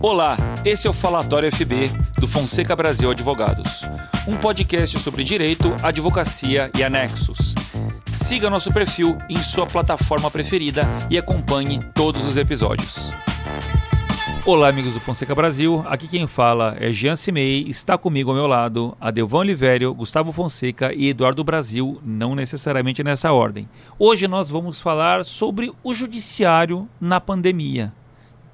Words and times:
Olá, 0.00 0.36
esse 0.64 0.86
é 0.86 0.90
o 0.90 0.92
Falatório 0.92 1.50
FB 1.50 1.90
do 2.20 2.28
Fonseca 2.28 2.76
Brasil 2.76 3.10
Advogados, 3.10 3.82
um 4.28 4.36
podcast 4.36 4.96
sobre 5.00 5.24
direito, 5.24 5.74
advocacia 5.82 6.70
e 6.78 6.84
anexos. 6.84 7.52
Siga 8.06 8.48
nosso 8.48 8.72
perfil 8.72 9.18
em 9.28 9.42
sua 9.42 9.66
plataforma 9.66 10.30
preferida 10.30 10.84
e 11.10 11.18
acompanhe 11.18 11.80
todos 11.94 12.24
os 12.28 12.36
episódios. 12.36 13.12
Olá, 14.46 14.68
amigos 14.68 14.94
do 14.94 15.00
Fonseca 15.00 15.34
Brasil. 15.34 15.84
Aqui 15.88 16.06
quem 16.06 16.28
fala 16.28 16.76
é 16.78 16.92
Jean 16.92 17.16
Cimei. 17.16 17.66
Está 17.68 17.98
comigo 17.98 18.30
ao 18.30 18.36
meu 18.36 18.46
lado 18.46 18.96
Adelvan 19.00 19.38
Olivério, 19.38 19.92
Gustavo 19.92 20.30
Fonseca 20.30 20.94
e 20.94 21.08
Eduardo 21.08 21.42
Brasil, 21.42 22.00
não 22.04 22.36
necessariamente 22.36 23.02
nessa 23.02 23.32
ordem. 23.32 23.68
Hoje 23.98 24.28
nós 24.28 24.48
vamos 24.48 24.80
falar 24.80 25.24
sobre 25.24 25.72
o 25.82 25.92
judiciário 25.92 26.88
na 27.00 27.20
pandemia. 27.20 27.92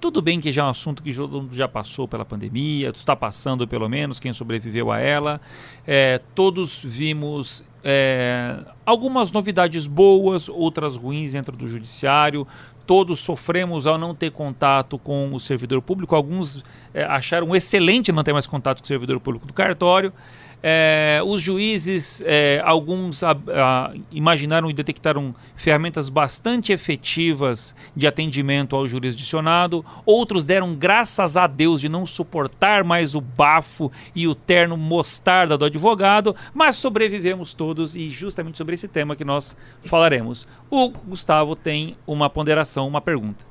Tudo 0.05 0.21
bem 0.21 0.39
que 0.39 0.53
já 0.53 0.65
é 0.65 0.67
um 0.67 0.69
assunto 0.69 1.03
que 1.03 1.11
já 1.53 1.67
passou 1.67 2.07
pela 2.07 2.27
pandemia, 2.27 2.93
está 2.95 3.17
passando 3.17 3.67
pelo 3.67 3.89
menos, 3.89 4.21
quem 4.21 4.35
sobreviveu 4.35 4.93
a 4.93 4.99
ela. 4.99 5.41
É, 5.87 6.21
todos 6.35 6.79
vimos 6.85 7.65
é, 7.83 8.59
algumas 8.85 9.33
novidades 9.33 9.87
boas, 9.87 10.47
outras 10.47 10.99
ruins 10.99 11.33
dentro 11.33 11.57
do 11.57 11.67
judiciário. 11.67 12.47
Todos 12.87 13.21
sofremos 13.21 13.87
ao 13.87 13.97
não 13.97 14.15
ter 14.15 14.31
contato 14.31 14.99
com 14.99 15.33
o 15.33 15.41
servidor 15.41 15.81
público. 15.81 16.15
Alguns 16.15 16.63
é, 16.93 17.03
acharam 17.05 17.57
excelente 17.57 18.13
não 18.13 18.23
ter 18.23 18.35
mais 18.35 18.47
contato 18.47 18.81
com 18.81 18.85
o 18.85 18.87
servidor 18.87 19.19
público 19.21 19.47
do 19.47 19.55
cartório. 19.55 20.13
É, 20.67 21.21
os 21.23 21.43
juízes, 21.43 22.23
é, 22.25 22.59
alguns 22.65 23.23
a, 23.23 23.33
a, 23.33 23.93
imaginaram 24.11 24.71
e 24.71 24.73
detectaram 24.73 25.35
ferramentas 25.55 26.09
bastante 26.09 26.73
efetivas 26.73 27.75
de 27.95 28.07
atendimento 28.07 28.75
ao 28.75 28.87
jurisdicionado, 28.87 29.85
outros 30.07 30.47
deram 30.47 30.75
graças 30.75 31.37
a 31.37 31.47
Deus 31.47 31.83
de 31.83 31.89
não 31.91 32.07
suportar 32.07 32.83
mais 32.83 33.15
o 33.15 33.21
bafo 33.21 33.93
e 34.15 34.27
o 34.27 34.35
terno 34.35 34.75
mostarda 34.75 35.59
do 35.59 35.67
advogado, 35.67 36.35
mas 36.55 36.77
sobrevivemos 36.77 37.53
todos 37.53 37.95
e 37.95 38.09
justamente 38.09 38.57
sobre 38.57 38.73
esse 38.73 38.89
tema 38.89 39.15
que 39.15 39.25
nós 39.25 39.55
falaremos. 39.83 40.49
O 40.71 40.89
Gustavo 40.89 41.55
tem 41.55 41.95
uma 42.07 42.31
ponderação, 42.31 42.89
uma 42.89 43.03
pergunta. 43.03 43.45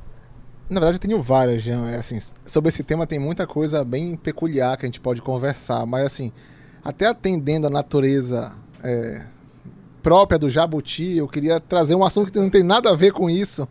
Na 0.68 0.80
verdade, 0.80 0.96
eu 0.96 1.08
tenho 1.08 1.22
várias, 1.22 1.62
Jean. 1.62 1.92
É, 1.92 1.98
assim, 1.98 2.18
sobre 2.44 2.70
esse 2.70 2.84
tema 2.84 3.06
tem 3.06 3.20
muita 3.20 3.46
coisa 3.46 3.84
bem 3.84 4.16
peculiar 4.16 4.76
que 4.78 4.86
a 4.86 4.88
gente 4.88 5.00
pode 5.00 5.22
conversar, 5.22 5.86
mas 5.86 6.06
assim 6.06 6.32
até 6.84 7.08
atendendo 7.08 7.68
a 7.68 7.70
natureza 7.70 8.52
é, 8.84 9.22
própria 10.02 10.38
do 10.38 10.50
jabuti, 10.50 11.18
eu 11.18 11.28
queria 11.28 11.60
trazer 11.60 11.96
um 11.96 12.04
assunto 12.04 12.32
que 12.32 12.40
não 12.40 12.50
tem 12.50 12.62
nada 12.62 12.90
a 12.90 12.96
ver 12.96 13.14
com 13.14 13.30
isso, 13.30 13.68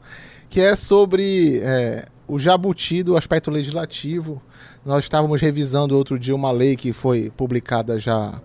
que 0.48 0.60
é 0.60 0.74
sobre 0.74 1.60
é, 1.62 2.06
o 2.26 2.38
jabuti 2.38 3.02
do 3.02 3.16
aspecto 3.16 3.50
legislativo. 3.50 4.40
Nós 4.84 5.04
estávamos 5.04 5.40
revisando 5.40 5.96
outro 5.96 6.18
dia 6.18 6.34
uma 6.34 6.50
lei 6.50 6.74
que 6.74 6.92
foi 6.92 7.30
publicada 7.36 7.98
já 7.98 8.40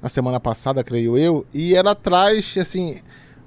na 0.00 0.08
semana 0.08 0.40
passada, 0.40 0.82
creio 0.82 1.18
eu, 1.18 1.46
e 1.52 1.74
ela 1.74 1.94
traz 1.94 2.56
assim 2.58 2.96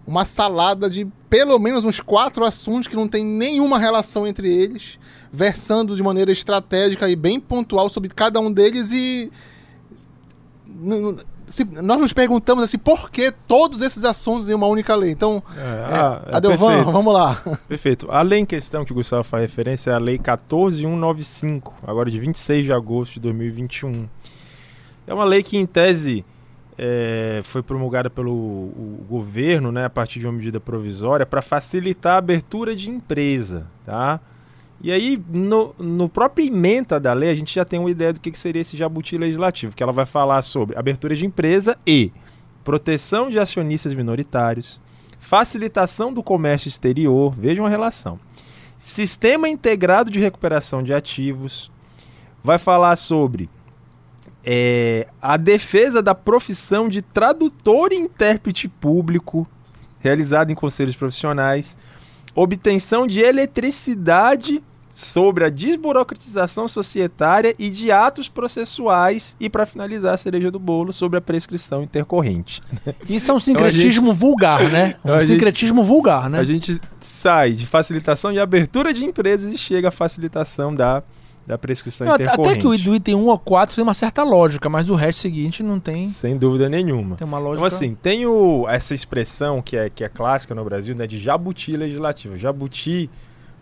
uma 0.06 0.26
salada 0.26 0.90
de 0.90 1.08
pelo 1.30 1.58
menos 1.60 1.84
uns 1.84 2.00
quatro 2.00 2.44
assuntos 2.44 2.88
que 2.88 2.96
não 2.96 3.08
tem 3.08 3.24
nenhuma 3.24 3.78
relação 3.78 4.26
entre 4.26 4.52
eles, 4.52 5.00
versando 5.32 5.96
de 5.96 6.02
maneira 6.02 6.32
estratégica 6.32 7.08
e 7.10 7.16
bem 7.16 7.40
pontual 7.40 7.90
sobre 7.90 8.10
cada 8.10 8.40
um 8.40 8.52
deles 8.52 8.92
e 8.92 9.32
se, 11.48 11.66
nós 11.82 12.00
nos 12.00 12.14
perguntamos 12.14 12.64
assim, 12.64 12.78
por 12.78 13.10
que 13.10 13.32
todos 13.48 13.82
esses 13.82 14.06
assuntos 14.06 14.50
em 14.50 14.54
uma 14.54 14.68
única 14.68 14.96
lei? 14.96 15.12
Então, 15.12 15.44
é, 15.58 15.60
é 15.60 15.96
ah, 15.96 16.22
é, 16.28 16.36
Adelvan, 16.36 16.84
vamos 16.84 17.14
lá. 17.14 17.36
Perfeito. 17.68 18.10
A 18.10 18.22
lei 18.22 18.40
em 18.40 18.46
questão 18.46 18.86
que 18.86 18.92
o 18.92 18.96
Gustavo 18.96 19.24
faz 19.24 19.42
referência 19.42 19.92
é 19.92 19.94
a 19.94 19.98
Lei 19.98 20.18
14195, 20.18 21.74
agora 21.86 22.10
de 22.10 22.20
26 22.20 22.66
de 22.66 22.74
agosto 22.74 23.14
de 23.14 23.20
2021. 23.22 24.08
É 25.08 25.14
uma 25.14 25.26
lei 25.26 25.42
que, 25.42 25.58
em 25.58 25.66
tese, 25.66 26.24
é, 26.78 27.42
foi 27.44 27.64
promulgada 27.64 28.10
pelo 28.10 28.72
governo, 29.10 29.72
né, 29.72 29.86
a 29.86 29.90
partir 29.90 30.20
de 30.20 30.28
uma 30.28 30.34
medida 30.34 30.60
provisória, 30.60 31.26
para 31.26 31.42
facilitar 31.42 32.16
a 32.16 32.18
abertura 32.20 32.76
de 32.76 32.90
empresa, 32.90 33.68
tá? 33.86 34.20
E 34.82 34.92
aí, 34.92 35.22
no, 35.30 35.76
no 35.78 36.08
próprio 36.08 36.48
ementa 36.48 37.00
da 37.00 37.12
lei, 37.12 37.30
a 37.30 37.36
gente 37.36 37.54
já 37.54 37.66
tem 37.66 37.80
uma 37.80 37.92
ideia 37.92 38.14
do 38.14 38.20
que, 38.20 38.32
que 38.32 38.40
seria 38.40 38.62
esse 38.62 38.78
jabuti 38.78 39.18
legislativo, 39.18 39.76
que 39.76 39.84
ela 39.84 39.92
vai 39.92 40.06
falar 40.06 40.42
sobre 40.42 40.78
abertura 40.78 41.16
de 41.16 41.26
empresa 41.26 41.78
e 41.86 42.12
proteção 42.64 43.30
de 43.30 43.38
acionistas 43.38 43.94
minoritários, 43.94 44.82
facilitação 45.20 46.14
do 46.14 46.24
comércio 46.24 46.70
exterior, 46.70 47.36
vejam 47.36 47.66
a 47.66 47.70
relação, 47.70 48.20
sistema 48.78 49.50
integrado 49.50 50.10
de 50.10 50.20
recuperação 50.20 50.82
de 50.82 50.94
ativos, 50.94 51.70
vai 52.42 52.58
falar 52.58 52.96
sobre 52.96 53.50
é, 54.46 55.08
a 55.22 55.36
defesa 55.36 56.02
da 56.02 56.16
profissão 56.16 56.88
de 56.88 57.02
tradutor 57.02 57.92
e 57.92 57.98
intérprete 57.98 58.70
público, 58.70 59.46
realizado 60.00 60.52
em 60.52 60.56
conselhos 60.56 60.96
profissionais, 60.96 61.78
obtenção 62.42 63.06
de 63.06 63.20
eletricidade 63.20 64.64
sobre 64.94 65.46
a 65.46 65.50
desburocratização 65.50 66.68
societária 66.68 67.56
e 67.58 67.70
de 67.70 67.92
atos 67.92 68.28
processuais 68.28 69.36
e, 69.40 69.50
para 69.50 69.66
finalizar 69.66 70.14
a 70.14 70.18
cereja 70.18 70.52
do 70.52 70.60
bolo, 70.60 70.92
sobre 70.92 71.18
a 71.18 71.22
prescrição 71.22 71.84
intercorrente. 71.84 72.62
Isso 73.08 73.32
é 73.32 73.34
um 73.34 73.40
sincretismo 73.40 74.08
então 74.08 74.14
gente... 74.14 74.20
vulgar, 74.20 74.70
né? 74.70 74.96
Um 75.04 75.16
então 75.16 75.26
sincretismo 75.26 75.82
gente... 75.82 75.88
vulgar, 75.88 76.30
né? 76.30 76.40
A 76.40 76.44
gente 76.44 76.80
sai 77.00 77.54
de 77.54 77.66
facilitação 77.66 78.34
de 78.34 78.40
abertura 78.40 78.94
de 78.94 79.06
empresas 79.06 79.54
e 79.54 79.58
chega 79.58 79.88
à 79.88 79.92
facilitação 79.92 80.76
da 80.76 81.02
da 81.50 81.58
prescrição 81.58 82.06
não, 82.06 82.14
intercorrente. 82.14 82.48
Até 82.48 82.62
que 82.62 82.68
o 82.68 82.78
do 82.78 82.96
item 82.96 83.16
1 83.16 83.32
a 83.32 83.40
4 83.40 83.76
tem 83.76 83.84
uma 83.84 83.96
certa 83.96 84.22
lógica, 84.22 84.70
mas 84.70 84.88
o 84.88 84.94
resto 84.94 85.22
seguinte 85.22 85.64
não 85.64 85.80
tem. 85.80 86.08
Sem 86.08 86.38
dúvida 86.38 86.70
nenhuma. 86.70 87.16
Tem 87.16 87.26
uma 87.26 87.40
lógica. 87.40 87.66
Então, 87.66 87.66
assim, 87.66 87.96
tem 87.96 88.28
o, 88.28 88.70
essa 88.70 88.94
expressão 88.94 89.60
que 89.60 89.76
é, 89.76 89.90
que 89.90 90.04
é 90.04 90.10
clássica 90.10 90.54
no 90.54 90.64
Brasil, 90.64 90.96
né, 90.96 91.08
de 91.08 91.18
jabuti 91.18 91.76
legislativo. 91.76 92.38
Jabuti 92.38 93.10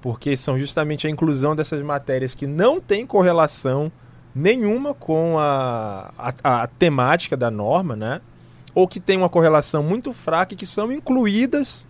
porque 0.02 0.36
são 0.36 0.60
justamente 0.60 1.08
a 1.08 1.10
inclusão 1.10 1.56
dessas 1.56 1.82
matérias 1.82 2.36
que 2.36 2.46
não 2.46 2.82
têm 2.82 3.08
correlação 3.08 3.90
nenhuma 4.36 4.94
com 4.94 5.40
a, 5.40 6.12
a, 6.18 6.64
a 6.64 6.68
temática 6.68 7.38
da 7.38 7.50
norma, 7.50 7.96
né? 7.96 8.20
Ou 8.76 8.86
que 8.86 9.00
tem 9.00 9.18
uma 9.18 9.30
correlação 9.30 9.82
muito 9.82 10.12
fraca 10.12 10.54
e 10.54 10.58
que 10.58 10.66
são 10.66 10.92
incluídas 10.92 11.88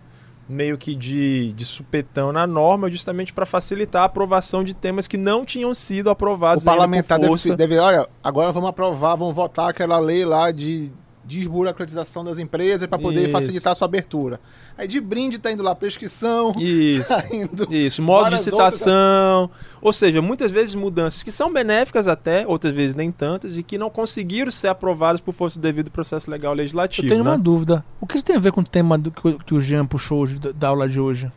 meio 0.48 0.78
que 0.78 0.94
de, 0.94 1.52
de 1.52 1.64
supetão 1.64 2.32
na 2.32 2.46
norma, 2.46 2.90
justamente 2.90 3.32
para 3.32 3.44
facilitar 3.44 4.02
a 4.02 4.06
aprovação 4.06 4.64
de 4.64 4.74
temas 4.74 5.06
que 5.06 5.16
não 5.16 5.44
tinham 5.44 5.74
sido 5.74 6.08
aprovados. 6.08 6.64
O 6.64 6.66
parlamentar 6.66 7.18
deve, 7.18 7.56
deve, 7.56 7.78
olha, 7.78 8.08
agora 8.24 8.50
vamos 8.50 8.70
aprovar, 8.70 9.16
vamos 9.16 9.34
votar 9.34 9.68
aquela 9.68 9.98
lei 9.98 10.24
lá 10.24 10.50
de 10.50 10.90
desburocratização 11.28 12.24
das 12.24 12.38
empresas 12.38 12.88
para 12.88 12.98
poder 12.98 13.24
Isso. 13.24 13.32
facilitar 13.32 13.72
a 13.72 13.76
sua 13.76 13.84
abertura. 13.84 14.40
Aí 14.76 14.88
de 14.88 14.98
brinde 15.00 15.38
tá 15.38 15.52
indo 15.52 15.62
lá 15.62 15.74
prescrição, 15.74 16.52
Isso. 16.58 17.08
Tá 17.08 17.24
Isso, 17.70 18.02
modo 18.02 18.30
de 18.30 18.40
citação. 18.40 19.42
Outras... 19.42 19.78
Ou 19.82 19.92
seja, 19.92 20.22
muitas 20.22 20.50
vezes 20.50 20.74
mudanças 20.74 21.22
que 21.22 21.30
são 21.30 21.52
benéficas 21.52 22.08
até, 22.08 22.46
outras 22.46 22.72
vezes 22.72 22.96
nem 22.96 23.12
tantas, 23.12 23.58
e 23.58 23.62
que 23.62 23.76
não 23.76 23.90
conseguiram 23.90 24.50
ser 24.50 24.68
aprovadas 24.68 25.20
por 25.20 25.34
força 25.34 25.58
do 25.58 25.62
devido 25.62 25.90
processo 25.90 26.30
legal 26.30 26.54
legislativo. 26.54 27.06
Eu 27.06 27.10
tenho 27.10 27.24
né? 27.24 27.30
uma 27.30 27.38
dúvida. 27.38 27.84
O 28.00 28.06
que 28.06 28.22
tem 28.22 28.36
a 28.36 28.40
ver 28.40 28.52
com 28.52 28.62
o 28.62 28.64
tema 28.64 28.96
do, 28.96 29.10
que 29.10 29.54
o 29.54 29.60
Jean 29.60 29.86
puxou 29.86 30.20
hoje, 30.20 30.38
da 30.38 30.68
aula 30.68 30.88
de 30.88 30.98
hoje? 30.98 31.30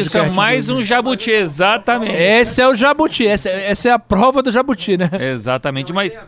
Isso 0.00 0.18
é 0.18 0.28
mais 0.30 0.68
um 0.68 0.82
jabuti, 0.82 1.30
exatamente. 1.30 2.12
Esse 2.12 2.60
é 2.60 2.66
o 2.66 2.74
jabuti, 2.74 3.24
essa, 3.24 3.48
essa 3.48 3.88
é 3.88 3.92
a 3.92 3.98
prova 3.98 4.42
do 4.42 4.50
jabuti, 4.50 4.96
né? 4.96 5.08
Exatamente, 5.32 5.92
mas 5.92 6.18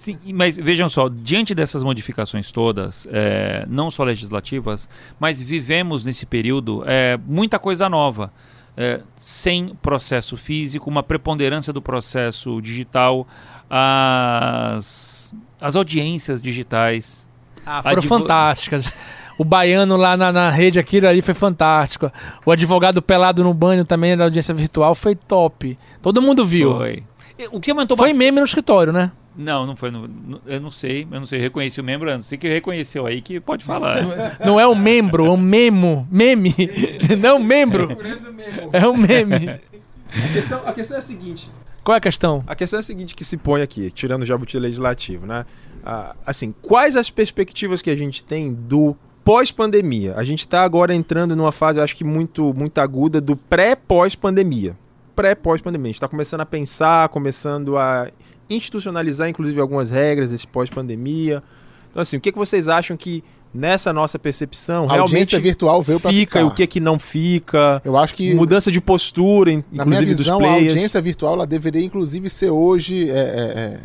Sim, 0.00 0.18
mas 0.32 0.56
vejam 0.56 0.88
só, 0.88 1.10
diante 1.10 1.54
dessas 1.54 1.82
modificações 1.82 2.50
todas, 2.50 3.06
é, 3.12 3.66
não 3.68 3.90
só 3.90 4.02
legislativas, 4.02 4.88
mas 5.18 5.42
vivemos 5.42 6.06
nesse 6.06 6.24
período 6.24 6.82
é, 6.86 7.18
muita 7.26 7.58
coisa 7.58 7.86
nova. 7.86 8.32
É, 8.74 9.02
sem 9.14 9.74
processo 9.82 10.38
físico, 10.38 10.88
uma 10.88 11.02
preponderância 11.02 11.70
do 11.70 11.82
processo 11.82 12.62
digital, 12.62 13.28
as, 13.68 15.34
as 15.60 15.76
audiências 15.76 16.40
digitais. 16.40 17.28
Ah, 17.66 17.82
foram 17.82 18.00
fantásticas. 18.00 18.90
O 19.36 19.44
baiano 19.44 19.98
lá 19.98 20.16
na, 20.16 20.32
na 20.32 20.50
rede, 20.50 20.78
aquilo 20.78 21.08
ali 21.08 21.20
foi 21.20 21.34
fantástico. 21.34 22.10
O 22.46 22.50
advogado 22.50 23.02
pelado 23.02 23.44
no 23.44 23.52
banho 23.52 23.84
também 23.84 24.16
da 24.16 24.24
audiência 24.24 24.54
virtual 24.54 24.94
foi 24.94 25.14
top. 25.14 25.78
Todo 26.00 26.22
mundo 26.22 26.42
viu. 26.42 26.74
Foi. 26.74 27.02
O 27.50 27.60
que 27.60 27.70
aumentou 27.70 27.96
Foi 27.96 28.08
bastante... 28.08 28.18
meme 28.18 28.38
no 28.38 28.44
escritório, 28.44 28.92
né? 28.92 29.10
Não, 29.40 29.66
não 29.66 29.74
foi. 29.74 29.90
No, 29.90 30.06
no, 30.06 30.40
eu 30.46 30.60
não 30.60 30.70
sei, 30.70 31.06
eu 31.10 31.18
não 31.18 31.26
sei. 31.26 31.40
Reconheci 31.40 31.80
o 31.80 31.84
membro, 31.84 32.10
eu 32.10 32.16
não 32.16 32.22
sei 32.22 32.36
que 32.36 32.48
reconheceu 32.48 33.06
aí 33.06 33.22
que 33.22 33.40
pode 33.40 33.64
falar. 33.64 33.96
Não, 34.44 34.60
é 34.60 34.66
o 34.66 34.74
membro, 34.74 35.26
é 35.26 35.30
um 35.30 35.36
memo. 35.36 36.06
Meme. 36.10 36.54
Não 37.18 37.38
membro. 37.38 37.88
É 38.72 38.86
um 38.86 38.96
meme. 38.96 39.48
A 39.48 40.32
questão, 40.32 40.62
a 40.66 40.72
questão 40.72 40.96
é 40.96 40.98
a 40.98 41.02
seguinte. 41.02 41.50
Qual 41.82 41.94
é 41.94 41.98
a 41.98 42.00
questão? 42.00 42.44
A 42.46 42.54
questão 42.54 42.78
é 42.78 42.80
a 42.80 42.82
seguinte 42.82 43.14
que 43.14 43.24
se 43.24 43.38
põe 43.38 43.62
aqui, 43.62 43.90
tirando 43.90 44.22
o 44.22 44.26
jabuti 44.26 44.58
legislativo, 44.58 45.26
né? 45.26 45.46
Ah, 45.82 46.14
assim, 46.26 46.54
quais 46.60 46.94
as 46.96 47.08
perspectivas 47.08 47.80
que 47.80 47.88
a 47.88 47.96
gente 47.96 48.22
tem 48.22 48.52
do 48.52 48.94
pós-pandemia? 49.24 50.14
A 50.16 50.22
gente 50.22 50.40
está 50.40 50.62
agora 50.62 50.94
entrando 50.94 51.34
numa 51.34 51.52
fase, 51.52 51.80
acho 51.80 51.96
que 51.96 52.04
muito, 52.04 52.52
muito 52.52 52.78
aguda, 52.78 53.20
do 53.20 53.34
pré-pós-pandemia. 53.34 54.76
Pré-pós-pandemia. 55.14 55.86
A 55.86 55.88
gente 55.88 55.96
está 55.96 56.08
começando 56.08 56.40
a 56.40 56.46
pensar, 56.46 57.08
começando 57.08 57.76
a 57.76 58.10
institucionalizar, 58.48 59.28
inclusive, 59.28 59.60
algumas 59.60 59.90
regras 59.90 60.30
desse 60.30 60.46
pós-pandemia. 60.46 61.42
Então, 61.90 62.02
assim, 62.02 62.16
o 62.16 62.20
que, 62.20 62.30
que 62.32 62.38
vocês 62.38 62.68
acham 62.68 62.96
que 62.96 63.22
nessa 63.52 63.92
nossa 63.92 64.16
percepção 64.18 64.84
A 64.88 64.98
audiência 65.00 65.36
realmente 65.36 65.40
virtual 65.40 65.82
veio 65.82 65.98
fica 65.98 66.12
ficar. 66.12 66.40
e 66.40 66.44
o 66.44 66.50
que, 66.52 66.66
que 66.66 66.78
não 66.80 66.98
fica? 67.00 67.82
Eu 67.84 67.96
acho 67.96 68.14
que 68.14 68.32
Mudança 68.34 68.70
de 68.70 68.80
postura, 68.80 69.50
in- 69.50 69.64
Na 69.72 69.84
minha 69.84 70.00
inclusive 70.00 70.14
visão, 70.18 70.38
dos 70.38 70.46
a 70.46 70.50
players. 70.52 70.72
audiência 70.72 71.00
virtual 71.00 71.34
ela 71.34 71.46
deveria, 71.46 71.82
inclusive, 71.82 72.30
ser 72.30 72.50
hoje 72.50 73.10
é, 73.10 73.14
é, 73.14 73.18
é, 73.18 73.80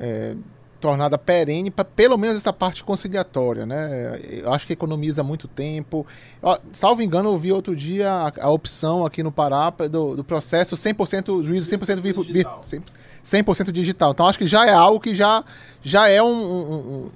é, 0.00 0.34
tornada 0.80 1.18
perene 1.18 1.70
para 1.70 1.84
pelo 1.84 2.16
menos 2.16 2.36
essa 2.36 2.52
parte 2.52 2.84
conciliatória. 2.84 3.66
Né? 3.66 4.18
Eu 4.42 4.52
acho 4.52 4.66
que 4.66 4.72
economiza 4.72 5.22
muito 5.22 5.48
tempo. 5.48 6.06
Salvo 6.72 7.02
engano, 7.02 7.30
eu 7.30 7.36
vi 7.38 7.52
outro 7.52 7.74
dia 7.74 8.10
a, 8.10 8.32
a 8.46 8.50
opção 8.50 9.04
aqui 9.04 9.22
no 9.22 9.32
Pará 9.32 9.70
do, 9.70 10.16
do 10.16 10.24
processo 10.24 10.76
100% 10.76 11.42
juízo 11.44 11.70
100% 11.76 12.00
vir, 12.00 12.14
vir, 12.22 12.46
100% 13.24 13.72
digital. 13.72 14.12
Então, 14.12 14.26
acho 14.26 14.38
que 14.38 14.46
já 14.46 14.66
é 14.66 14.72
algo 14.72 15.00
que 15.00 15.14
já, 15.14 15.44
já 15.82 16.08
é 16.08 16.22
um- 16.22 16.28
um- 16.28 16.74
um, 17.04 17.10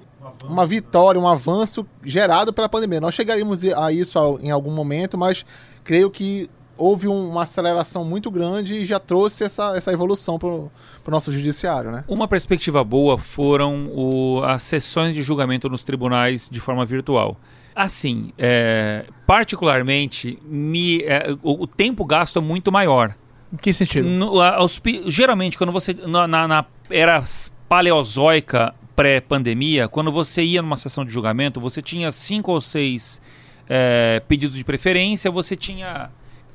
uma 0.47 0.65
vitória, 0.65 1.19
um 1.19 1.27
avanço 1.27 1.85
gerado 2.03 2.51
pela 2.53 2.67
pandemia. 2.69 2.99
Nós 3.01 3.13
chegaríamos 3.13 3.63
a 3.63 3.91
isso 3.91 4.39
em 4.41 4.51
algum 4.51 4.71
momento, 4.71 5.17
mas 5.17 5.45
creio 5.83 6.09
que 6.11 6.49
houve 6.77 7.07
um- 7.07 7.29
uma 7.29 7.43
aceleração 7.43 8.03
muito 8.05 8.29
grande 8.31 8.77
e 8.79 8.85
já 8.85 8.99
trouxe 8.99 9.43
essa, 9.43 9.75
essa 9.75 9.91
evolução 9.91 10.37
para 10.39 10.49
o 10.49 10.71
nosso 11.07 11.31
judiciário, 11.31 11.91
né? 11.91 12.03
Uma 12.07 12.27
perspectiva 12.27 12.83
boa 12.83 13.17
foram 13.17 13.87
o- 13.93 14.41
as 14.43 14.63
sessões 14.63 15.15
de 15.15 15.21
julgamento 15.21 15.69
nos 15.69 15.83
tribunais 15.83 16.49
de 16.51 16.59
forma 16.59 16.85
virtual. 16.85 17.37
Assim, 17.75 18.31
é, 18.37 19.05
particularmente, 19.25 20.37
me, 20.45 21.01
é, 21.03 21.35
o, 21.41 21.63
o 21.63 21.67
tempo 21.67 22.05
gasto 22.05 22.37
é 22.39 22.41
muito 22.41 22.71
maior. 22.71 23.15
Em 23.51 23.57
que 23.57 23.71
sentido? 23.73 24.07
No- 24.07 24.39
a- 24.41 24.63
os 24.63 24.79
pi- 24.79 25.03
geralmente, 25.07 25.57
quando 25.57 25.71
você. 25.71 25.93
Na, 25.93 26.27
na- 26.27 26.47
na 26.47 26.65
era 26.89 27.23
paleozoica 27.69 28.73
pré-pandemia, 28.95 29.87
quando 29.87 30.11
você 30.11 30.43
ia 30.43 30.61
numa 30.61 30.77
sessão 30.77 31.03
de 31.03 31.11
julgamento, 31.11 31.59
você 31.59 31.81
tinha 31.81 32.11
cinco 32.11 32.51
ou 32.51 32.61
seis 32.61 33.21
é, 33.69 34.21
pedidos 34.27 34.55
de 34.57 34.63
preferência, 34.63 35.31
você 35.31 35.55
tinha 35.55 36.09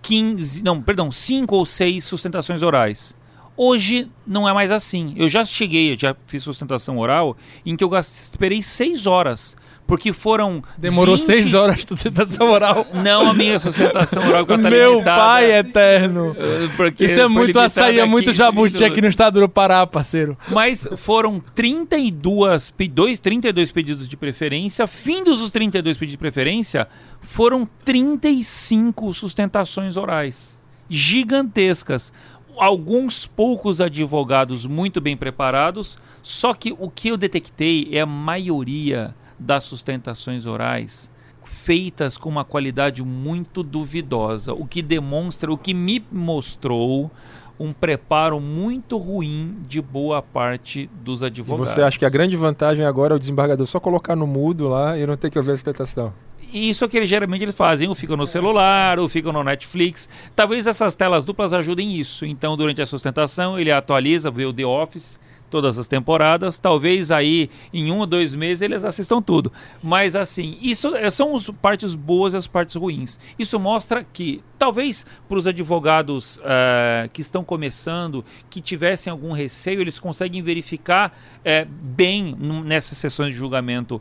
15. 0.09 0.65
Não, 0.65 0.81
perdão, 0.81 1.11
cinco 1.11 1.55
ou 1.55 1.67
seis 1.67 2.05
sustentações 2.05 2.63
orais. 2.63 3.15
Hoje 3.55 4.11
não 4.27 4.49
é 4.49 4.55
mais 4.55 4.73
assim. 4.73 5.13
Eu 5.17 5.29
já 5.29 5.45
cheguei, 5.45 5.99
já 5.99 6.17
fiz 6.27 6.43
sustentação 6.43 6.97
oral, 6.97 7.37
em 7.67 7.77
que 7.77 7.85
eu 7.85 7.95
esperei 7.95 8.63
seis 8.63 9.07
horas. 9.07 9.55
Porque 9.89 10.13
foram. 10.13 10.63
Demorou 10.77 11.17
20 11.17 11.25
seis 11.27 11.55
horas 11.55 11.77
de 11.83 11.89
sustentação 11.89 12.49
oral. 12.51 12.87
Não 12.93 13.31
a 13.31 13.33
minha 13.35 13.59
sustentação 13.59 14.23
oral, 14.29 14.45
que 14.47 14.53
eu 14.53 14.59
Meu 14.59 14.93
limitada, 14.93 15.19
pai 15.19 15.51
eterno. 15.51 16.37
eh, 16.39 16.69
porque 16.77 17.07
Isso 17.07 17.19
é 17.21 17.27
muito 17.27 17.59
açaí, 17.59 17.99
é 17.99 18.05
muito 18.05 18.27
15 18.27 18.37
jabuti 18.39 18.75
minutos. 18.75 18.83
aqui 18.93 19.01
no 19.01 19.09
estado 19.09 19.41
do 19.41 19.49
Pará, 19.49 19.87
parceiro. 19.87 20.37
Mas 20.51 20.87
foram 20.97 21.41
32, 21.55 22.71
pe- 22.71 22.87
dois- 22.87 23.19
32 23.19 23.73
pedidos 23.73 24.07
de 24.07 24.17
preferência. 24.17 24.87
Findos 24.87 25.41
os 25.41 25.51
32 25.51 25.97
pedidos 25.97 26.13
de 26.13 26.19
preferência, 26.19 26.87
foram 27.23 27.67
35 27.83 29.13
sustentações 29.15 29.97
orais. 29.97 30.61
Gigantescas. 30.91 32.13
Alguns 32.59 33.25
poucos 33.25 33.81
advogados 33.81 34.67
muito 34.67 35.01
bem 35.01 35.17
preparados. 35.17 35.97
Só 36.23 36.53
que 36.53 36.75
o 36.79 36.91
que 36.91 37.09
eu 37.09 37.17
detectei 37.17 37.89
é 37.93 38.01
a 38.01 38.07
maioria 38.07 39.15
das 39.39 39.65
sustentações 39.65 40.47
orais 40.47 41.13
feitas 41.45 42.19
com 42.19 42.29
uma 42.29 42.45
qualidade 42.45 43.03
muito 43.03 43.63
duvidosa, 43.63 44.53
o 44.53 44.67
que 44.67 44.83
demonstra, 44.83 45.51
o 45.53 45.57
que 45.57 45.73
me 45.73 46.05
mostrou 46.13 47.11
um 47.59 47.73
preparo 47.73 48.39
muito 48.39 48.97
ruim 48.97 49.57
de 49.67 49.81
boa 49.81 50.23
parte 50.23 50.89
dos 51.03 51.23
E 51.23 51.27
advogados. 51.27 51.71
você 51.71 51.83
acha 51.83 51.99
que 51.99 52.05
a 52.05 52.11
grande 52.11 52.37
vantagem 52.37 52.85
agora 52.85 53.15
é 53.15 53.17
o 53.17 53.19
desembargador 53.19 53.67
só 53.67 53.81
colocar 53.81 54.15
no 54.15 54.27
mudo 54.27 54.69
lá 54.69 54.97
e 54.97 55.05
não 55.07 55.17
ter 55.17 55.31
que 55.31 55.39
ouvir 55.39 55.53
a 55.53 55.57
sustentação? 55.57 56.13
E 56.53 56.71
Isso 56.71 56.85
é 56.85 56.89
que 56.89 56.97
eles, 56.97 57.09
geralmente 57.09 57.43
eles 57.43 57.57
fazem, 57.57 57.89
ou 57.89 57.95
ficam 57.95 58.17
no 58.17 58.27
celular, 58.27 58.99
ou 58.99 59.09
ficam 59.09 59.33
no 59.33 59.43
Netflix. 59.43 60.09
Talvez 60.37 60.67
essas 60.69 60.95
telas 60.95 61.25
duplas 61.25 61.53
ajudem 61.53 61.97
isso. 61.97 62.25
Então, 62.25 62.57
durante 62.57 62.81
a 62.81 62.87
sustentação, 62.87 63.59
ele 63.59 63.73
atualiza, 63.73 64.31
vê 64.31 64.45
o 64.47 64.53
The 64.53 64.65
Office, 64.65 65.19
todas 65.49 65.79
as 65.79 65.89
temporadas. 65.89 66.59
Talvez 66.59 67.11
aí, 67.11 67.51
em 67.73 67.91
um 67.91 67.99
ou 67.99 68.07
dois 68.07 68.35
meses, 68.35 68.63
eles 68.63 68.85
assistam 68.85 69.21
tudo. 69.21 69.53
Mas, 69.83 70.15
assim, 70.15 70.57
isso 70.61 70.95
é- 70.95 71.11
são 71.11 71.35
as 71.35 71.49
partes 71.63 71.95
boas 71.95 72.35
e 72.35 72.37
as 72.37 72.47
partes 72.47 72.77
ruins. 72.77 73.19
Isso 73.39 73.59
mostra 73.59 74.05
que, 74.05 74.43
talvez 74.59 75.07
para 75.29 75.39
os 75.39 75.47
advogados 75.47 76.41
eh, 76.45 77.09
que 77.13 77.21
estão 77.21 77.43
começando, 77.45 78.25
que 78.51 78.61
tivessem 78.61 79.11
algum 79.11 79.33
receio, 79.33 79.81
eles 79.81 79.99
conseguem 79.99 80.43
verificar 80.43 81.17
eh, 81.45 81.67
bem 81.69 82.37
nessas 82.65 82.99
sessões 82.99 83.33
de 83.33 83.39
julgamento 83.39 84.01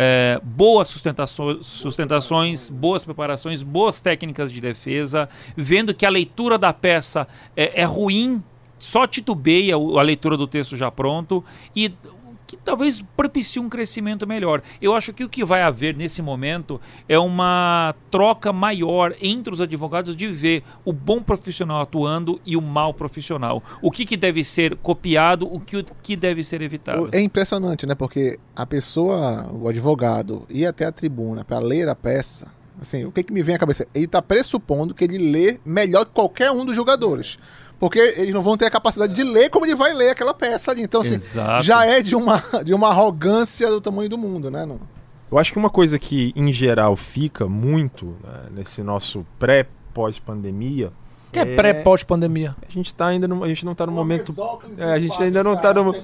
é, 0.00 0.40
boas 0.44 0.86
sustentações, 0.86 1.66
sustentações, 1.66 2.68
boas 2.68 3.04
preparações, 3.04 3.64
boas 3.64 3.98
técnicas 3.98 4.52
de 4.52 4.60
defesa, 4.60 5.28
vendo 5.56 5.92
que 5.92 6.06
a 6.06 6.08
leitura 6.08 6.56
da 6.56 6.72
peça 6.72 7.26
é, 7.56 7.82
é 7.82 7.84
ruim, 7.84 8.40
só 8.78 9.06
titubeia 9.06 9.74
a 9.74 10.02
leitura 10.02 10.36
do 10.36 10.46
texto 10.46 10.76
já 10.76 10.90
pronto 10.90 11.44
e 11.74 11.92
que 12.48 12.56
talvez 12.56 13.04
propicie 13.14 13.60
um 13.60 13.68
crescimento 13.68 14.26
melhor. 14.26 14.62
Eu 14.80 14.94
acho 14.94 15.12
que 15.12 15.22
o 15.22 15.28
que 15.28 15.44
vai 15.44 15.60
haver 15.60 15.94
nesse 15.94 16.22
momento 16.22 16.80
é 17.06 17.18
uma 17.18 17.94
troca 18.10 18.52
maior 18.54 19.14
entre 19.20 19.52
os 19.52 19.60
advogados 19.60 20.16
de 20.16 20.26
ver 20.28 20.64
o 20.82 20.92
bom 20.92 21.22
profissional 21.22 21.82
atuando 21.82 22.40
e 22.46 22.56
o 22.56 22.62
mau 22.62 22.94
profissional. 22.94 23.62
O 23.82 23.90
que, 23.90 24.06
que 24.06 24.16
deve 24.16 24.42
ser 24.42 24.76
copiado, 24.76 25.46
o 25.46 25.60
que, 25.60 25.76
o 25.76 25.84
que 26.02 26.16
deve 26.16 26.42
ser 26.42 26.62
evitado. 26.62 27.10
É 27.12 27.20
impressionante, 27.20 27.86
né? 27.86 27.94
Porque 27.94 28.38
a 28.56 28.64
pessoa, 28.64 29.50
o 29.52 29.68
advogado, 29.68 30.46
ir 30.48 30.64
até 30.64 30.86
a 30.86 30.92
tribuna 30.92 31.44
para 31.44 31.58
ler 31.58 31.86
a 31.86 31.94
peça, 31.94 32.50
assim, 32.80 33.04
o 33.04 33.12
que, 33.12 33.24
que 33.24 33.32
me 33.32 33.42
vem 33.42 33.56
à 33.56 33.58
cabeça? 33.58 33.86
Ele 33.94 34.06
está 34.06 34.22
pressupondo 34.22 34.94
que 34.94 35.04
ele 35.04 35.18
lê 35.18 35.60
melhor 35.66 36.06
que 36.06 36.12
qualquer 36.12 36.50
um 36.50 36.64
dos 36.64 36.74
jogadores. 36.74 37.38
Porque 37.80 37.98
eles 37.98 38.34
não 38.34 38.42
vão 38.42 38.56
ter 38.56 38.66
a 38.66 38.70
capacidade 38.70 39.12
de 39.14 39.22
ler 39.22 39.50
como 39.50 39.64
ele 39.64 39.74
vai 39.76 39.92
ler 39.92 40.10
aquela 40.10 40.34
peça 40.34 40.70
ali. 40.72 40.82
Então, 40.82 41.00
assim, 41.00 41.14
Exato. 41.14 41.62
já 41.64 41.86
é 41.86 42.02
de 42.02 42.16
uma, 42.16 42.42
de 42.64 42.74
uma 42.74 42.88
arrogância 42.88 43.68
do 43.70 43.80
tamanho 43.80 44.08
do 44.08 44.18
mundo, 44.18 44.50
né? 44.50 44.66
Não- 44.66 44.80
Eu 45.30 45.38
acho 45.38 45.52
que 45.52 45.58
uma 45.58 45.70
coisa 45.70 45.98
que, 45.98 46.32
em 46.34 46.50
geral, 46.50 46.96
fica 46.96 47.46
muito 47.46 48.16
né, 48.24 48.40
nesse 48.56 48.82
nosso 48.82 49.24
pré-pós-pandemia. 49.92 50.88
O 51.28 51.30
que 51.30 51.38
é 51.38 51.44
pré-pós-pandemia? 51.44 52.56
A 52.66 52.72
gente 52.72 52.94
tá 52.94 53.06
ainda 53.08 53.28
no, 53.28 53.44
a 53.44 53.48
gente 53.48 53.62
não 53.66 53.74
tá 53.74 53.84
no 53.84 53.92
momento. 53.92 54.34
É, 54.78 54.84
a 54.94 54.98
gente 54.98 55.22
ainda 55.22 55.44
não 55.44 55.54
tá 55.56 55.74
no. 55.74 55.94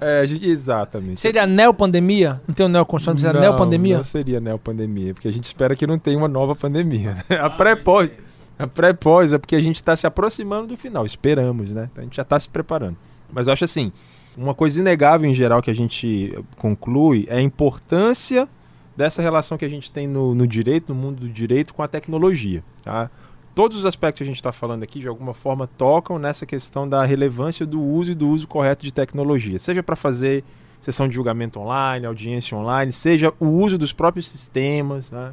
É, 0.00 0.26
gente- 0.26 0.48
exatamente. 0.48 1.20
Seria 1.20 1.46
neopandemia? 1.46 2.40
Não 2.48 2.54
tem 2.54 2.64
o 2.64 2.68
neoconstitucional, 2.68 3.34
seria 3.34 3.34
Não, 3.34 3.40
neopandemia? 3.56 3.96
Não 3.98 4.04
seria 4.04 4.40
neopandemia, 4.40 5.12
porque 5.12 5.28
a 5.28 5.32
gente 5.32 5.44
espera 5.44 5.76
que 5.76 5.86
não 5.86 5.98
tenha 5.98 6.16
uma 6.16 6.28
nova 6.28 6.56
pandemia. 6.56 7.18
A 7.40 7.50
pré-pós. 7.50 8.10
A 8.58 8.66
pré-pós 8.66 9.32
é 9.32 9.38
porque 9.38 9.54
a 9.54 9.60
gente 9.60 9.76
está 9.76 9.94
se 9.94 10.06
aproximando 10.06 10.66
do 10.66 10.76
final, 10.76 11.06
esperamos, 11.06 11.70
né? 11.70 11.88
Então 11.92 12.02
a 12.02 12.04
gente 12.04 12.16
já 12.16 12.22
está 12.22 12.38
se 12.38 12.48
preparando. 12.48 12.96
Mas 13.32 13.46
eu 13.46 13.52
acho 13.52 13.64
assim, 13.64 13.92
uma 14.36 14.54
coisa 14.54 14.80
inegável 14.80 15.30
em 15.30 15.34
geral 15.34 15.62
que 15.62 15.70
a 15.70 15.74
gente 15.74 16.34
conclui 16.56 17.26
é 17.28 17.36
a 17.36 17.40
importância 17.40 18.48
dessa 18.96 19.22
relação 19.22 19.56
que 19.56 19.64
a 19.64 19.68
gente 19.68 19.92
tem 19.92 20.08
no, 20.08 20.34
no 20.34 20.46
direito, 20.46 20.92
no 20.92 21.00
mundo 21.00 21.20
do 21.20 21.28
direito, 21.28 21.72
com 21.72 21.82
a 21.82 21.88
tecnologia. 21.88 22.64
Tá? 22.82 23.08
Todos 23.54 23.76
os 23.76 23.86
aspectos 23.86 24.18
que 24.18 24.24
a 24.24 24.26
gente 24.26 24.36
está 24.36 24.50
falando 24.50 24.82
aqui, 24.82 24.98
de 24.98 25.06
alguma 25.06 25.34
forma, 25.34 25.68
tocam 25.68 26.18
nessa 26.18 26.44
questão 26.44 26.88
da 26.88 27.04
relevância 27.04 27.64
do 27.64 27.80
uso 27.80 28.10
e 28.10 28.14
do 28.14 28.28
uso 28.28 28.48
correto 28.48 28.84
de 28.84 28.92
tecnologia. 28.92 29.58
Seja 29.58 29.82
para 29.82 29.94
fazer 29.94 30.42
sessão 30.80 31.08
de 31.08 31.14
julgamento 31.14 31.60
online, 31.60 32.06
audiência 32.06 32.56
online, 32.56 32.92
seja 32.92 33.32
o 33.38 33.46
uso 33.46 33.78
dos 33.78 33.92
próprios 33.92 34.28
sistemas, 34.28 35.10
né? 35.10 35.32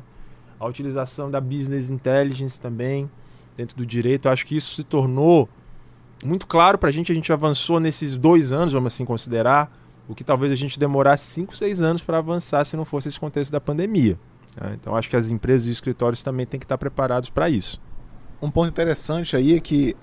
A 0.60 0.66
utilização 0.66 1.30
da 1.30 1.42
business 1.42 1.90
intelligence 1.90 2.60
também 2.60 3.10
dentro 3.56 3.76
do 3.78 3.86
direito. 3.86 4.28
Eu 4.28 4.32
acho 4.32 4.46
que 4.46 4.56
isso 4.56 4.76
se 4.76 4.84
tornou 4.84 5.50
muito 6.24 6.48
claro 6.48 6.78
para 6.78 6.90
a 6.90 6.92
gente. 6.92 7.12
A 7.12 7.16
gente 7.16 7.32
avançou 7.32 7.80
nesses 7.80 8.18
dois 8.18 8.52
anos, 8.52 8.74
vamos 8.74 8.94
assim 8.94 9.06
considerar, 9.06 9.72
o 10.08 10.14
que 10.14 10.24
talvez 10.24 10.52
a 10.52 10.56
gente 10.56 10.78
demorasse 10.80 11.26
cinco, 11.26 11.56
seis 11.56 11.82
anos 11.82 12.02
para 12.02 12.18
avançar 12.18 12.64
se 12.66 12.78
não 12.78 12.86
fosse 12.86 13.10
esse 13.10 13.20
contexto 13.20 13.52
da 13.52 13.60
pandemia. 13.60 14.18
né? 14.60 14.76
Então 14.80 14.96
acho 14.96 15.10
que 15.10 15.16
as 15.16 15.32
empresas 15.32 15.68
e 15.68 15.72
os 15.72 15.78
escritórios 15.78 16.22
também 16.22 16.46
têm 16.46 16.60
que 16.60 16.66
estar 16.66 16.78
preparados 16.78 17.30
para 17.30 17.50
isso. 17.50 17.82
Um 18.42 18.52
ponto 18.52 18.70
interessante 18.70 19.36
aí 19.36 19.56
é 19.56 19.60
que 19.60 19.96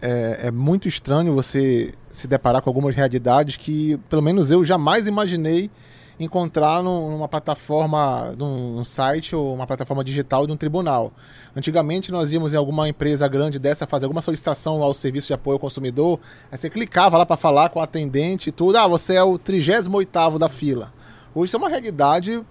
é, 0.00 0.46
é 0.46 0.50
muito 0.50 0.86
estranho 0.86 1.34
você 1.34 1.92
se 2.10 2.28
deparar 2.28 2.62
com 2.62 2.70
algumas 2.70 2.94
realidades 2.94 3.56
que, 3.56 3.98
pelo 4.08 4.22
menos 4.22 4.50
eu 4.50 4.64
jamais 4.64 5.06
imaginei 5.06 5.70
encontrar 6.18 6.82
num- 6.82 7.10
numa 7.10 7.28
plataforma, 7.28 8.34
num, 8.36 8.84
site 8.84 9.36
ou 9.36 9.54
uma 9.54 9.66
plataforma 9.66 10.02
digital 10.02 10.46
de 10.46 10.52
um 10.52 10.56
tribunal. 10.56 11.12
Antigamente 11.54 12.10
nós 12.10 12.32
íamos 12.32 12.52
em 12.54 12.56
alguma 12.56 12.88
empresa 12.88 13.26
grande 13.28 13.58
dessa 13.58 13.86
fazer 13.86 14.06
alguma 14.06 14.22
solicitação 14.22 14.82
ao 14.82 14.92
serviço 14.94 15.28
de 15.28 15.32
apoio 15.32 15.54
ao 15.54 15.60
consumidor, 15.60 16.18
aí 16.50 16.58
você 16.58 16.68
clicava 16.68 17.16
lá 17.16 17.24
para 17.24 17.36
falar 17.36 17.68
com 17.70 17.78
o 17.78 17.82
atendente 17.82 18.48
e 18.48 18.52
tudo, 18.52 18.76
ah, 18.76 18.86
você 18.86 19.14
é 19.14 19.22
o 19.22 19.38
38º 19.38 20.38
da 20.38 20.48
fila. 20.48 20.92
Hoje 21.34 21.50
isso 21.50 21.56
é 21.56 21.58
uma 21.58 21.68
realidade 21.68 22.42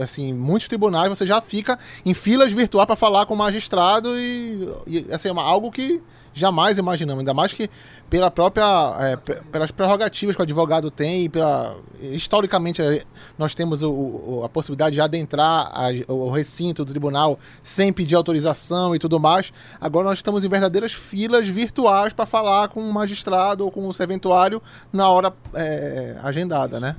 assim, 0.00 0.32
muitos 0.32 0.68
tribunais 0.68 1.08
você 1.08 1.24
já 1.26 1.40
fica 1.40 1.78
em 2.04 2.14
filas 2.14 2.52
virtuais 2.52 2.86
para 2.86 2.96
falar 2.96 3.26
com 3.26 3.34
o 3.34 3.36
magistrado 3.36 4.08
e, 4.18 4.68
e 4.86 5.06
assim, 5.12 5.28
é 5.28 5.32
uma- 5.32 5.42
algo 5.42 5.70
que 5.70 6.02
jamais 6.34 6.78
imaginamos, 6.78 7.18
ainda 7.20 7.34
mais 7.34 7.52
que 7.52 7.68
pela 8.08 8.30
própria 8.30 8.64
é, 9.00 9.16
pe- 9.16 9.40
pelas 9.50 9.70
prerrogativas 9.72 10.36
que 10.36 10.42
o 10.42 10.44
advogado 10.44 10.88
tem 10.90 11.24
e 11.24 11.28
pela 11.28 11.74
historicamente 12.00 12.80
é, 12.80 13.02
nós 13.36 13.54
temos 13.56 13.82
o- 13.82 13.90
o- 13.90 14.42
a 14.44 14.48
possibilidade 14.48 14.94
de 14.94 15.00
adentrar 15.00 15.68
a- 15.72 15.90
o 16.12 16.30
recinto 16.30 16.84
do 16.84 16.90
tribunal 16.92 17.38
sem 17.62 17.92
pedir 17.92 18.14
autorização 18.14 18.94
e 18.94 18.98
tudo 19.00 19.18
mais. 19.18 19.52
Agora 19.80 20.06
nós 20.06 20.18
estamos 20.18 20.44
em 20.44 20.48
verdadeiras 20.48 20.92
filas 20.92 21.48
virtuais 21.48 22.12
para 22.12 22.24
falar 22.26 22.68
com 22.68 22.80
o 22.88 22.92
magistrado 22.92 23.64
ou 23.64 23.70
com 23.72 23.88
o 23.88 23.92
serventuário 23.92 24.62
na 24.92 25.08
hora 25.08 25.32
é, 25.54 26.16
agendada, 26.22 26.78
né? 26.78 26.94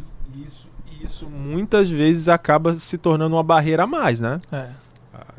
Isso, 0.45 0.67
isso 1.09 1.27
muitas 1.27 1.89
vezes 1.89 2.29
acaba 2.29 2.75
se 2.75 2.97
tornando 2.97 3.35
uma 3.35 3.43
barreira 3.43 3.83
a 3.83 3.87
mais, 3.87 4.19
né? 4.19 4.39
É. 4.51 4.67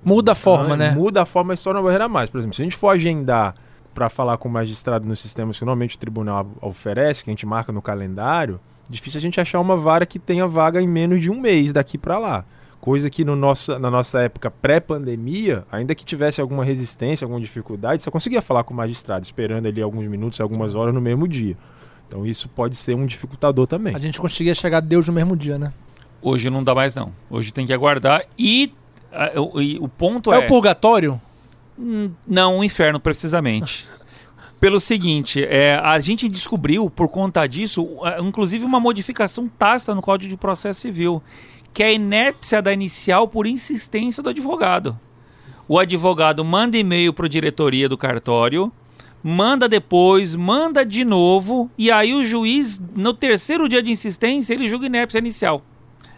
Muda 0.05 0.33
a 0.33 0.35
forma, 0.35 0.75
Ah, 0.75 0.77
né? 0.77 0.91
Muda 0.93 1.23
a 1.23 1.27
forma 1.27 1.55
e 1.55 1.57
se 1.57 1.65
torna 1.65 1.79
uma 1.79 1.85
barreira 1.85 2.05
a 2.05 2.09
mais. 2.09 2.29
Por 2.29 2.39
exemplo, 2.39 2.55
se 2.57 2.63
a 2.63 2.65
gente 2.65 2.77
for 2.77 2.89
agendar 2.89 3.55
para 3.95 4.09
falar 4.09 4.37
com 4.39 4.49
o 4.49 4.53
magistrado 4.53 5.07
nos 5.07 5.21
sistemas 5.21 5.59
que 5.59 5.65
normalmente 5.65 5.97
o 5.97 5.99
tribunal 5.99 6.47
oferece, 6.61 7.23
que 7.25 7.31
a 7.31 7.33
gente 7.33 7.47
marca 7.47 7.73
no 7.73 7.83
calendário, 7.83 8.61
difícil 8.89 9.19
a 9.19 9.21
gente 9.21 9.41
achar 9.41 9.61
uma 9.61 9.77
vara 9.77 10.07
que 10.07 10.19
tenha 10.19 10.47
vaga 10.47 10.81
em 10.81 10.89
menos 10.89 11.21
de 11.21 11.31
um 11.31 11.41
mês 11.41 11.73
daqui 11.73 11.97
para 11.99 12.19
lá. 12.19 12.45
Coisa 12.81 13.11
que 13.11 13.25
no 13.25 13.37
nossa, 13.37 13.79
na 13.79 13.91
nossa 13.91 14.21
época 14.23 14.51
pré-pandemia, 14.51 15.65
ainda 15.71 15.95
que 15.95 16.05
tivesse 16.05 16.41
alguma 16.41 16.65
resistência, 16.65 17.25
alguma 17.25 17.41
dificuldade, 17.41 18.03
você 18.03 18.11
conseguia 18.11 18.41
falar 18.41 18.65
com 18.65 18.73
o 18.73 18.77
magistrado, 18.77 19.25
esperando 19.25 19.67
ali 19.67 19.83
alguns 19.83 20.07
minutos, 20.07 20.41
algumas 20.41 20.75
horas 20.75 20.95
no 20.95 21.01
mesmo 21.01 21.29
dia. 21.29 21.57
Então 22.11 22.27
isso 22.27 22.49
pode 22.49 22.75
ser 22.75 22.97
um 22.97 23.07
dificultador 23.07 23.69
também. 23.69 23.95
A 23.95 23.99
gente 24.01 24.21
conseguia 24.21 24.53
chegar 24.53 24.79
a 24.79 24.81
Deus 24.81 25.07
no 25.07 25.13
mesmo 25.13 25.37
dia, 25.37 25.57
né? 25.57 25.73
Hoje 26.21 26.51
não 26.51 26.65
dá 26.65 26.75
mais, 26.75 26.93
não. 26.93 27.13
Hoje 27.31 27.53
tem 27.53 27.65
que 27.65 27.73
aguardar. 27.73 28.25
E, 28.37 28.73
ah, 29.13 29.31
o- 29.41 29.63
e 29.63 29.79
o 29.79 29.87
ponto 29.89 30.33
É, 30.33 30.37
é. 30.37 30.39
o 30.41 30.47
purgatório? 30.49 31.21
Hum, 31.79 32.11
Não, 32.27 32.59
o 32.59 32.65
inferno, 32.65 32.99
precisamente. 32.99 33.87
Pelo 34.59 34.81
seguinte, 34.81 35.43
é, 35.45 35.77
a 35.83 35.99
gente 36.01 36.29
descobriu, 36.29 36.91
por 36.91 37.09
conta 37.09 37.47
disso, 37.47 37.87
inclusive 38.21 38.65
uma 38.65 38.81
modificação 38.81 39.47
tácita 39.49 39.95
no 39.95 40.03
Código 40.03 40.29
de 40.29 40.37
Processo 40.37 40.81
Civil, 40.81 41.23
que 41.73 41.83
é 41.85 41.87
a 41.87 41.93
inépcia 41.93 42.61
da 42.61 42.73
inicial 42.73 43.29
por 43.29 43.47
insistência 43.47 44.21
do 44.21 44.29
advogado. 44.31 44.99
O 45.69 45.79
advogado 45.79 46.45
manda 46.45 46.77
e-mail 46.77 47.13
para 47.15 47.27
a 47.27 47.29
diretoria 47.29 47.89
do 47.89 47.97
cartório, 47.97 48.71
manda 49.23 49.69
depois, 49.69 50.35
manda 50.35 50.85
de 50.85 51.05
novo, 51.05 51.71
e 51.77 51.91
aí 51.91 52.15
o 52.15 52.23
juiz, 52.25 52.81
no 52.97 53.13
terceiro 53.15 53.69
dia 53.69 53.83
de 53.83 53.91
insistência, 53.91 54.55
ele 54.55 54.67
julga 54.69 54.87
inépcia 54.87 55.19
inicial. 55.19 55.63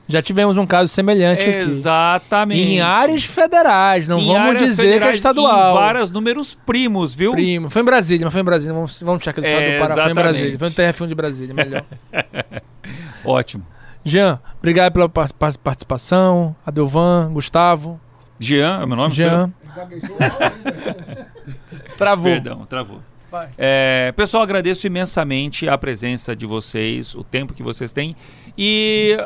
Já 0.09 0.21
tivemos 0.21 0.59
um 0.59 0.67
caso 0.67 0.93
semelhante 0.93 1.41
aqui. 1.49 1.59
Exatamente. 1.63 2.61
Em 2.61 2.81
áreas 2.81 3.25
federais, 3.25 4.07
não 4.09 4.19
Em 4.19 4.27
vamos 4.27 4.59
dizer 4.59 5.01
que 5.01 5.07
é 5.07 5.13
estadual. 5.13 5.71
Em 5.71 5.75
vários 5.79 6.11
números 6.11 6.59
primos, 6.67 7.15
viu? 7.15 7.31
Primo. 7.31 7.71
Foi 7.71 7.81
em 7.83 7.85
Brasília, 7.85 8.27
mas 8.27 8.33
foi 8.33 8.43
em 8.43 8.45
Brasília. 8.45 8.75
Vamos, 8.75 9.01
vamos 9.01 9.23
checar 9.25 9.43
do 9.43 9.47
estado 9.47 9.63
É, 9.63 9.77
do 9.77 9.81
Pará. 9.81 9.95
Foi 9.95 10.03
em 10.03 10.07
exatamente. 10.11 10.15
Brasília. 10.25 10.59
Foi 10.59 10.69
no 10.69 10.75
TRF1 10.75 11.07
de 11.09 11.15
Brasília, 11.15 11.55
melhor. 11.55 11.85
Ótimo. 13.25 13.65
Jean, 14.05 14.41
obrigado 14.59 14.93
pela 14.93 15.09
par- 15.09 15.33
par- 15.33 15.57
participação. 15.57 16.55
Adelvan, 16.67 17.31
Gustavo, 17.33 18.01
Jean, 18.41 18.81
é 18.83 18.87
meu 18.87 18.97
nome? 18.97 19.15
Jean. 19.15 19.53
Travou. 22.03 22.33
Perdão, 22.33 22.67
travou. 22.67 23.01
É, 23.57 24.13
pessoal, 24.13 24.43
agradeço 24.43 24.87
imensamente 24.87 25.69
a 25.69 25.79
presença 25.79 26.37
de 26.37 26.45
vocês, 26.45 27.15
o 27.15 27.25
tempo 27.25 27.55
que 27.55 27.63
vocês 27.63 27.93
têm. 27.93 28.15
E 28.57 29.17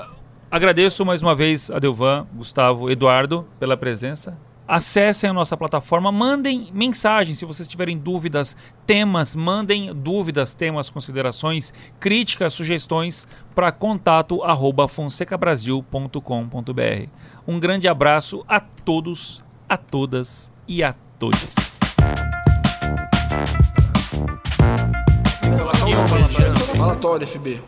agradeço 0.50 1.04
mais 1.04 1.22
uma 1.22 1.34
vez 1.34 1.70
a 1.70 1.78
Delvan, 1.78 2.26
Gustavo, 2.34 2.90
Eduardo 2.90 3.46
pela 3.58 3.76
presença. 3.76 4.38
Acessem 4.68 5.30
a 5.30 5.32
nossa 5.32 5.56
plataforma, 5.56 6.10
mandem 6.10 6.70
mensagens 6.72 7.38
se 7.38 7.44
vocês 7.44 7.68
tiverem 7.68 7.96
dúvidas, 7.96 8.56
temas, 8.84 9.36
mandem 9.36 9.94
dúvidas, 9.94 10.54
temas, 10.54 10.90
considerações, 10.90 11.72
críticas, 12.00 12.52
sugestões 12.52 13.28
para 13.54 13.70
contato 13.70 14.42
arroba 14.42 14.88
fonsecabrasil.com.br. 14.88 17.08
Um 17.46 17.60
grande 17.60 17.86
abraço 17.86 18.44
a 18.48 18.58
todos, 18.58 19.40
a 19.68 19.76
todas 19.76 20.52
e 20.66 20.82
a 20.82 20.96
todos. 21.16 21.75
Falatório 26.76 27.26
FB. 27.26 27.60